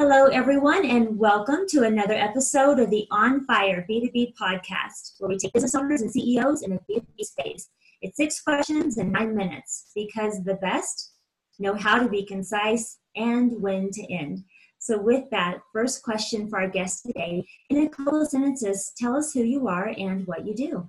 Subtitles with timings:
[0.00, 5.36] Hello, everyone, and welcome to another episode of the On Fire B2B podcast, where we
[5.36, 7.68] take business owners and CEOs in a B2B space.
[8.00, 11.14] It's six questions in nine minutes because the best
[11.58, 14.44] know how to be concise and when to end.
[14.78, 19.16] So, with that, first question for our guest today in a couple of sentences, tell
[19.16, 20.88] us who you are and what you do.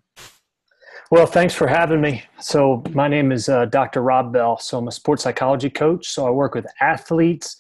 [1.10, 2.21] Well, thanks for having me.
[2.39, 4.04] So, my name is uh, Dr.
[4.04, 4.60] Rob Bell.
[4.60, 6.10] So, I'm a sports psychology coach.
[6.10, 7.57] So, I work with athletes,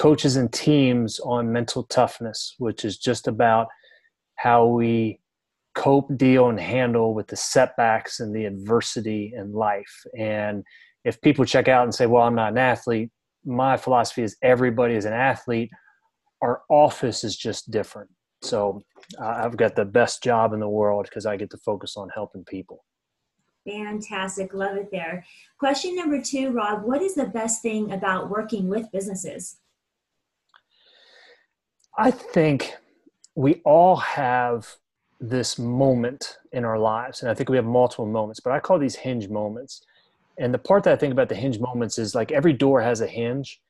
[0.00, 3.66] coaches, and teams on mental toughness, which is just about
[4.36, 5.20] how we
[5.74, 9.94] cope, deal, and handle with the setbacks and the adversity in life.
[10.18, 10.64] And
[11.04, 13.10] if people check out and say, Well, I'm not an athlete,
[13.44, 15.70] my philosophy is everybody is an athlete.
[16.40, 18.08] Our office is just different.
[18.40, 18.80] So,
[19.20, 22.08] uh, I've got the best job in the world because I get to focus on
[22.14, 22.86] helping people.
[23.68, 24.54] Fantastic.
[24.54, 25.26] Love it there.
[25.58, 29.58] Question number two, Rob What is the best thing about working with businesses?
[32.00, 32.72] I think
[33.34, 34.66] we all have
[35.20, 38.78] this moment in our lives, and I think we have multiple moments, but I call
[38.78, 39.82] these hinge moments.
[40.38, 43.02] And the part that I think about the hinge moments is like every door has
[43.02, 43.60] a hinge,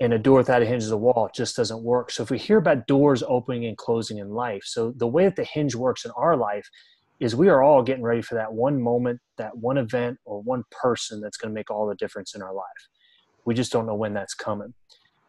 [0.00, 1.26] and a door without a hinge is a wall.
[1.26, 2.10] It just doesn't work.
[2.10, 5.36] So if we hear about doors opening and closing in life, so the way that
[5.36, 6.66] the hinge works in our life
[7.20, 10.64] is we are all getting ready for that one moment, that one event, or one
[10.70, 12.88] person that's going to make all the difference in our life.
[13.44, 14.72] We just don't know when that's coming.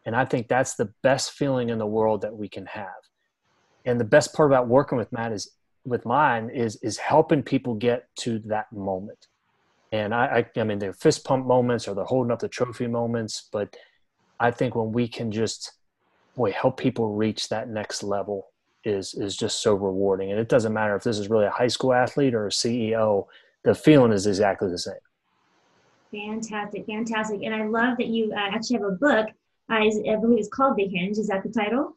[0.06, 2.88] And I think that's the best feeling in the world that we can have.
[3.86, 5.50] And the best part about working with Matt is
[5.84, 9.26] with mine is is helping people get to that moment.
[9.92, 12.86] And I, I, I mean, they're fist pump moments or they're holding up the trophy
[12.86, 13.76] moments, but
[14.40, 15.72] I think when we can just,
[16.34, 18.48] boy, help people reach that next level
[18.84, 20.30] is is just so rewarding.
[20.30, 23.26] And it doesn't matter if this is really a high school athlete or a CEO,
[23.62, 24.94] the feeling is exactly the same.
[26.10, 27.42] Fantastic, fantastic.
[27.42, 29.28] And I love that you uh, actually have a book.
[29.70, 31.18] Uh, I believe it's called The Hinge.
[31.18, 31.96] Is that the title?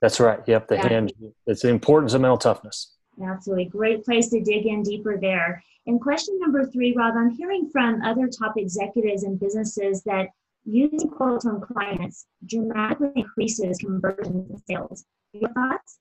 [0.00, 0.40] That's right.
[0.46, 0.88] Yep, The yeah.
[0.88, 1.12] Hinge.
[1.46, 2.94] It's the importance of mental toughness.
[3.22, 3.64] Absolutely.
[3.66, 5.62] Great place to dig in deeper there.
[5.86, 10.28] And question number three, Rob, I'm hearing from other top executives and businesses that
[10.64, 15.04] using quotes from clients dramatically increases conversions and sales.
[15.32, 15.98] Your thoughts?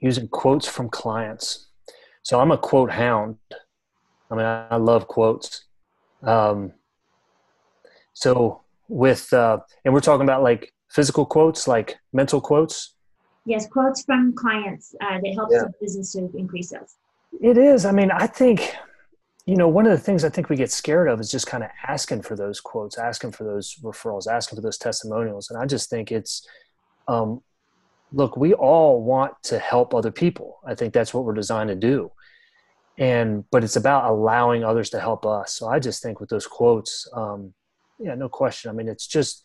[0.00, 1.68] using quotes from clients.
[2.22, 3.36] So I'm a quote hound.
[4.30, 5.64] I mean, I, love quotes.
[6.22, 6.72] Um,
[8.12, 12.94] so with, uh, and we're talking about like physical quotes, like mental quotes.
[13.46, 15.62] Yes, quotes from clients uh, that helps yeah.
[15.62, 16.96] the business to increase sales.
[17.40, 17.84] It is.
[17.84, 18.74] I mean, I think,
[19.46, 21.64] you know, one of the things I think we get scared of is just kind
[21.64, 25.50] of asking for those quotes, asking for those referrals, asking for those testimonials.
[25.50, 26.46] And I just think it's
[27.08, 27.42] um,
[28.12, 30.58] look, we all want to help other people.
[30.66, 32.10] I think that's what we're designed to do.
[32.98, 35.54] And, but it's about allowing others to help us.
[35.54, 37.54] So I just think with those quotes, um,
[38.00, 38.70] yeah, no question.
[38.70, 39.42] I mean, it's just,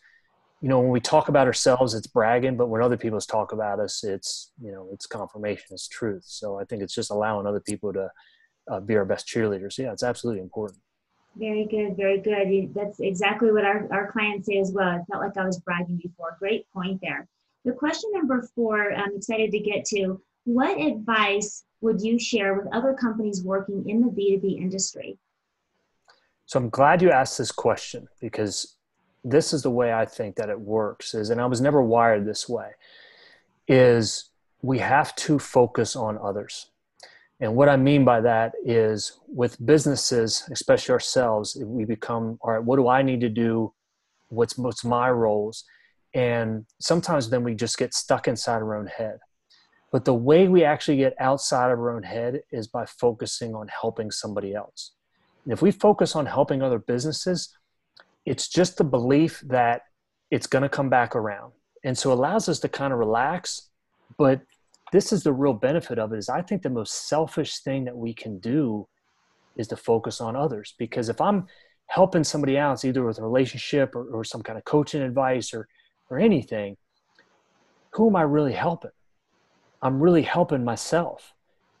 [0.62, 3.78] you know, when we talk about ourselves, it's bragging, but when other people talk about
[3.78, 6.24] us, it's, you know, it's confirmation, it's truth.
[6.26, 8.10] So I think it's just allowing other people to
[8.70, 9.78] uh, be our best cheerleaders.
[9.78, 10.80] Yeah, it's absolutely important.
[11.36, 12.74] Very good, very good.
[12.74, 14.88] That's exactly what our, our clients say as well.
[14.88, 16.36] I felt like I was bragging before.
[16.38, 17.28] Great point there.
[17.66, 20.20] The question number four, I'm excited to get to.
[20.44, 25.18] What advice would you share with other companies working in the B2B industry?
[26.46, 28.76] So I'm glad you asked this question because
[29.24, 32.24] this is the way I think that it works is and I was never wired
[32.24, 32.70] this way
[33.66, 34.30] is
[34.62, 36.70] we have to focus on others.
[37.40, 42.62] And what I mean by that is with businesses, especially ourselves, we become all right,
[42.62, 43.74] what do I need to do?
[44.28, 45.64] What's what's my roles?
[46.14, 49.18] And sometimes then we just get stuck inside our own head.
[49.92, 53.68] But the way we actually get outside of our own head is by focusing on
[53.68, 54.92] helping somebody else.
[55.46, 57.56] And if we focus on helping other businesses,
[58.26, 59.82] it's just the belief that
[60.32, 61.52] it's going to come back around.
[61.84, 63.70] And so it allows us to kind of relax.
[64.18, 64.40] But
[64.92, 67.96] this is the real benefit of it is I think the most selfish thing that
[67.96, 68.88] we can do
[69.56, 70.74] is to focus on others.
[70.78, 71.46] Because if I'm
[71.86, 75.68] helping somebody else, either with a relationship or, or some kind of coaching advice or
[76.10, 76.76] or anything,
[77.90, 78.90] who am I really helping?
[79.82, 81.32] I'm really helping myself.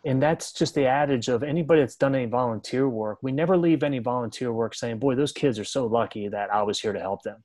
[0.06, 3.18] And that's just the adage of anybody that's done any volunteer work.
[3.22, 6.62] We never leave any volunteer work saying, boy, those kids are so lucky that I
[6.62, 7.42] was here to help them.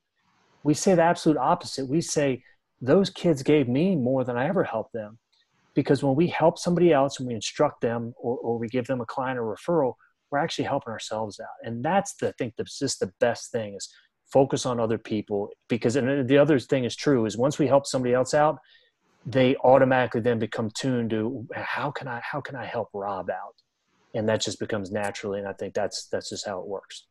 [0.63, 1.89] We say the absolute opposite.
[1.89, 2.43] We say,
[2.79, 5.17] those kids gave me more than I ever helped them.
[5.73, 9.01] Because when we help somebody else and we instruct them or, or we give them
[9.01, 9.95] a client or referral,
[10.29, 11.47] we're actually helping ourselves out.
[11.63, 13.89] And that's the, I think that's just the best thing is
[14.31, 17.85] focus on other people because and the other thing is true is once we help
[17.85, 18.57] somebody else out
[19.25, 23.55] they automatically then become tuned to how can i how can i help rob out?
[24.13, 27.05] And that just becomes naturally and i think that's that's just how it works.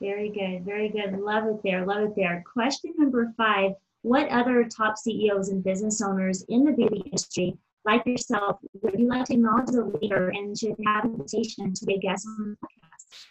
[0.00, 1.18] Very good very good.
[1.18, 2.44] Love it there love it there.
[2.52, 3.72] Question number five
[4.02, 9.08] what other top CEOs and business owners in the B2B industry, like yourself, would you
[9.08, 12.26] like to acknowledge as a leader and should have an invitation to be a guest
[12.26, 13.26] on the podcast?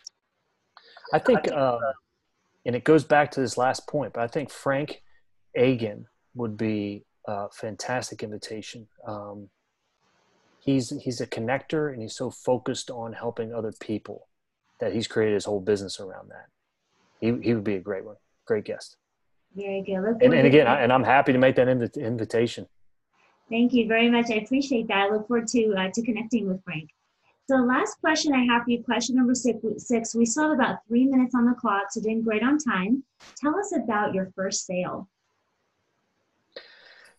[1.13, 1.79] I think, uh,
[2.65, 5.01] and it goes back to this last point, but I think Frank
[5.55, 6.05] Agin
[6.35, 8.87] would be a fantastic invitation.
[9.05, 9.49] Um,
[10.59, 14.27] he's he's a connector, and he's so focused on helping other people
[14.79, 16.47] that he's created his whole business around that.
[17.19, 18.15] He he would be a great one,
[18.45, 18.97] great guest.
[19.55, 20.01] Very good.
[20.01, 22.67] Look And, and again, I, and I'm happy to make that invi- invitation.
[23.49, 24.29] Thank you very much.
[24.29, 25.09] I appreciate that.
[25.09, 26.89] I look forward to uh, to connecting with Frank.
[27.49, 30.13] So last question I have for you, question number six, six.
[30.13, 33.03] We still have about three minutes on the clock, so doing great on time.
[33.37, 35.07] Tell us about your first sale.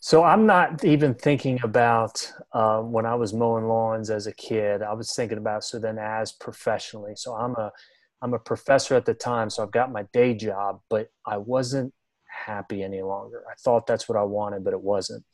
[0.00, 4.82] So I'm not even thinking about uh, when I was mowing lawns as a kid.
[4.82, 7.14] I was thinking about so then as professionally.
[7.16, 7.72] So I'm a
[8.20, 11.94] I'm a professor at the time, so I've got my day job, but I wasn't
[12.26, 13.44] happy any longer.
[13.48, 15.24] I thought that's what I wanted, but it wasn't.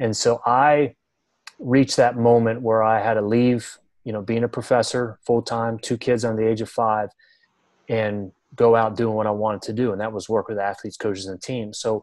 [0.00, 0.96] And so I
[1.60, 5.78] reached that moment where I had to leave, you know, being a professor full time,
[5.78, 7.10] two kids under the age of five,
[7.88, 10.96] and go out doing what I wanted to do, and that was work with athletes,
[10.96, 11.78] coaches, and teams.
[11.78, 12.02] So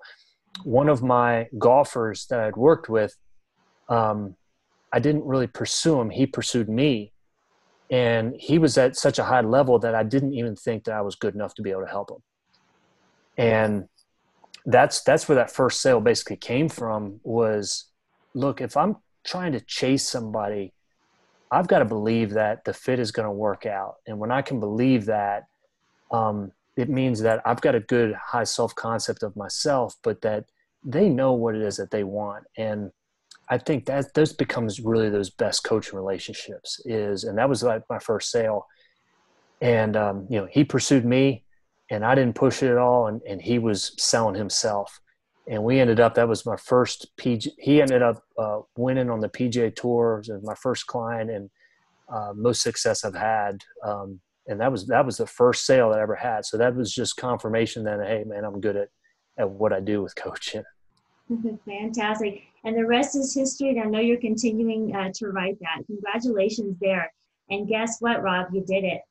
[0.64, 3.18] one of my golfers that I'd worked with,
[3.90, 4.36] um,
[4.92, 6.10] I didn't really pursue him.
[6.10, 7.12] He pursued me.
[7.90, 11.02] And he was at such a high level that I didn't even think that I
[11.02, 12.24] was good enough to be able to help him.
[13.38, 13.88] And
[14.66, 17.86] that's that's where that first sale basically came from was
[18.34, 20.74] look, if I'm trying to chase somebody,
[21.52, 23.96] I've got to believe that the fit is going to work out.
[24.08, 25.44] And when I can believe that,
[26.12, 30.46] um, it means that I've got a good high self concept of myself, but that
[30.84, 32.46] they know what it is that they want.
[32.58, 32.92] And
[33.50, 37.84] I think that those becomes really those best coaching relationships is, and that was like
[37.90, 38.66] my first sale.
[39.62, 41.44] And, um, you know, he pursued me
[41.90, 43.08] and I didn't push it at all.
[43.08, 45.00] And, and he was selling himself.
[45.48, 49.20] And we ended up, that was my first PG, he ended up uh, winning on
[49.20, 51.50] the PGA tour as my first client and
[52.12, 53.60] uh, most success I've had.
[53.84, 56.46] Um, and that was that was the first sale that I ever had.
[56.46, 58.90] So that was just confirmation that hey man, I'm good at
[59.38, 60.64] at what I do with coaching.
[61.66, 63.70] Fantastic, and the rest is history.
[63.70, 65.86] And I know you're continuing uh, to write that.
[65.88, 67.12] Congratulations there.
[67.50, 68.48] And guess what, Rob?
[68.54, 69.02] You did it.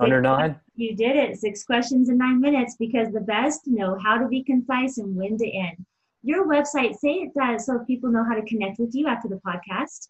[0.00, 0.58] Under nine.
[0.74, 1.38] You did it.
[1.38, 5.38] Six questions in nine minutes because the best know how to be concise and when
[5.38, 5.84] to end.
[6.22, 9.40] Your website, say it does so people know how to connect with you after the
[9.46, 10.08] podcast.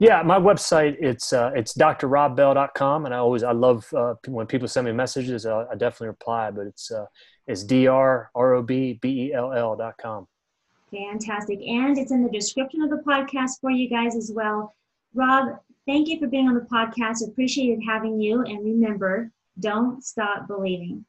[0.00, 4.66] Yeah, my website it's uh, it's drrobbell.com, and I always I love uh, when people
[4.66, 5.46] send me messages.
[5.46, 7.06] I, I definitely reply, but it's uh,
[7.46, 10.26] it's d-r-r-o-b-b-e-l-l.com.
[10.90, 14.74] Fantastic, and it's in the description of the podcast for you guys as well.
[15.14, 17.24] Rob, thank you for being on the podcast.
[17.26, 19.30] Appreciated having you, and remember,
[19.60, 21.04] don't stop believing.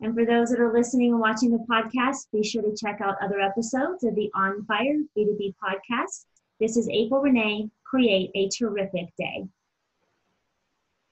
[0.00, 3.16] And for those that are listening and watching the podcast, be sure to check out
[3.22, 6.24] other episodes of the On Fire B2B podcast.
[6.60, 7.70] This is April Renee.
[7.88, 9.44] Create a terrific day.